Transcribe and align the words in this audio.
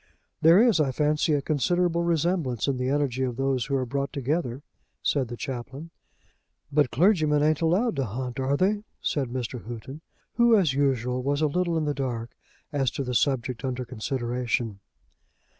"There 0.41 0.59
is, 0.59 0.79
I 0.79 0.91
fancy, 0.91 1.33
a 1.33 1.43
considerable 1.43 2.01
resemblance 2.03 2.67
in 2.67 2.77
the 2.77 2.89
energy 2.89 3.21
of 3.21 3.35
those 3.37 3.65
who 3.67 3.75
are 3.75 3.85
brought 3.85 4.11
together," 4.11 4.63
said 5.03 5.27
the 5.27 5.37
Chaplain. 5.37 5.91
"But 6.71 6.89
clergymen 6.89 7.43
ain't 7.43 7.61
allowed 7.61 7.97
to 7.97 8.05
hunt, 8.05 8.39
are 8.39 8.57
they?" 8.57 8.83
said 8.99 9.27
Mr. 9.27 9.63
Houghton, 9.67 10.01
who, 10.37 10.57
as 10.57 10.73
usual, 10.73 11.21
was 11.21 11.41
a 11.43 11.47
little 11.47 11.77
in 11.77 11.85
the 11.85 11.93
dark 11.93 12.31
as 12.73 12.89
to 12.89 13.03
the 13.03 13.13
subject 13.13 13.63
under 13.63 13.85
consideration. 13.85 14.79